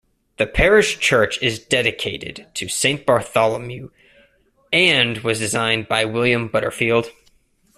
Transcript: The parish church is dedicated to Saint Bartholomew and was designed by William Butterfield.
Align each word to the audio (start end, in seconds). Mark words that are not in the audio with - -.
The 0.37 0.47
parish 0.47 0.97
church 0.97 1.39
is 1.43 1.59
dedicated 1.59 2.47
to 2.55 2.67
Saint 2.67 3.05
Bartholomew 3.05 3.89
and 4.73 5.19
was 5.19 5.37
designed 5.37 5.87
by 5.87 6.05
William 6.05 6.47
Butterfield. 6.47 7.11